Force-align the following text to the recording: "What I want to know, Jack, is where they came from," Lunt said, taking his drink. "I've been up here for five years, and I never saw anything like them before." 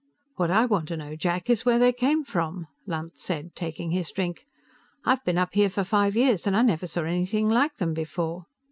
"What 0.35 0.49
I 0.49 0.65
want 0.65 0.87
to 0.87 0.97
know, 0.97 1.15
Jack, 1.15 1.47
is 1.47 1.63
where 1.63 1.77
they 1.77 1.93
came 1.93 2.23
from," 2.23 2.65
Lunt 2.87 3.19
said, 3.19 3.53
taking 3.53 3.91
his 3.91 4.09
drink. 4.09 4.47
"I've 5.05 5.23
been 5.23 5.37
up 5.37 5.53
here 5.53 5.69
for 5.69 5.83
five 5.83 6.15
years, 6.15 6.47
and 6.47 6.57
I 6.57 6.63
never 6.63 6.87
saw 6.87 7.03
anything 7.03 7.47
like 7.49 7.75
them 7.75 7.93
before." 7.93 8.47